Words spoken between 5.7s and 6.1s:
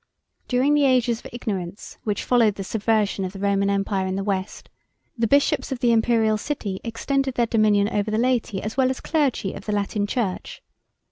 of the